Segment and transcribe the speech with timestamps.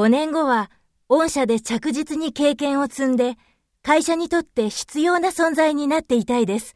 [0.00, 0.70] 5年後は、
[1.10, 3.36] 御社で着実に経験を積んで、
[3.82, 6.74] 会社にとって必要な存在になっていたいです。